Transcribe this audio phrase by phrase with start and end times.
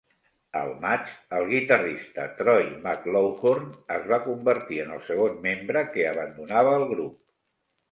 [0.59, 3.69] Al maig, el guitarrista Troy McLawhorn
[3.99, 7.17] es va convertir en el segon membre que abandonava el grup.